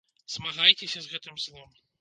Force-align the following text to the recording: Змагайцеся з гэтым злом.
Змагайцеся 0.35 1.05
з 1.05 1.13
гэтым 1.13 1.35
злом. 1.45 1.71